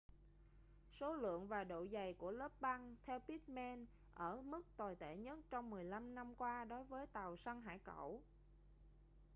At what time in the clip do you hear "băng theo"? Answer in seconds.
2.61-3.19